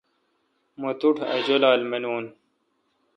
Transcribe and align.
مہ 0.79 0.91
توٹھ 0.99 1.21
اؘ 1.31 1.37
جولال 1.47 1.81
مانون۔ 1.89 2.25